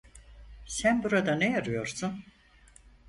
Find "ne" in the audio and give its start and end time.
1.35-1.57